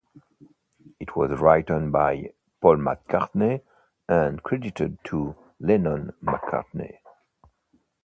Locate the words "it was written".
0.99-1.91